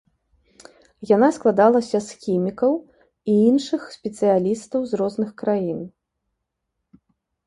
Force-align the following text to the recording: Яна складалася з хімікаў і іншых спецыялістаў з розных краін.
Яна 1.15 1.27
складалася 1.37 1.99
з 2.07 2.15
хімікаў 2.23 2.73
і 3.33 3.35
іншых 3.49 3.81
спецыялістаў 3.97 4.81
з 4.93 5.01
розных 5.03 5.29
краін. 5.43 5.79